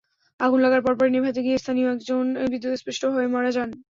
আগুন 0.39 0.59
লাগার 0.61 0.81
পরপরই 0.85 1.13
নেভাতে 1.13 1.41
গিয়ে 1.45 1.57
স্থানীয় 1.57 1.87
একজন 1.95 2.23
বিদ্যুৎস্পৃষ্ট 2.51 3.03
হয়ে 3.13 3.27
মারা 3.33 3.51
যান। 3.55 3.69